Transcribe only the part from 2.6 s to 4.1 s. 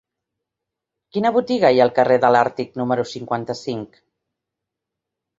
número cinquanta-cinc?